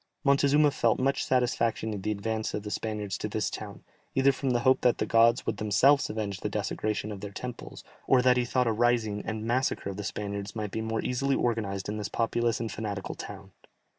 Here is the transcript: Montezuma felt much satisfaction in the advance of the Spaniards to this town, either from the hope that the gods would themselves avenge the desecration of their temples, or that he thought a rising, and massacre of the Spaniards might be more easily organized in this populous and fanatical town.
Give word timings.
Montezuma 0.23 0.71
felt 0.71 0.97
much 0.97 1.23
satisfaction 1.23 1.93
in 1.93 2.01
the 2.01 2.09
advance 2.09 2.55
of 2.55 2.63
the 2.63 2.71
Spaniards 2.71 3.19
to 3.19 3.27
this 3.29 3.51
town, 3.51 3.83
either 4.15 4.31
from 4.31 4.49
the 4.49 4.61
hope 4.61 4.81
that 4.81 4.97
the 4.97 5.05
gods 5.05 5.45
would 5.45 5.57
themselves 5.57 6.09
avenge 6.09 6.39
the 6.39 6.49
desecration 6.49 7.11
of 7.11 7.21
their 7.21 7.29
temples, 7.29 7.83
or 8.07 8.23
that 8.23 8.35
he 8.35 8.43
thought 8.43 8.65
a 8.65 8.71
rising, 8.73 9.21
and 9.23 9.45
massacre 9.45 9.91
of 9.91 9.97
the 9.97 10.03
Spaniards 10.03 10.55
might 10.55 10.71
be 10.71 10.81
more 10.81 11.03
easily 11.05 11.35
organized 11.35 11.87
in 11.87 11.97
this 11.97 12.09
populous 12.09 12.59
and 12.59 12.71
fanatical 12.71 13.13
town. 13.13 13.51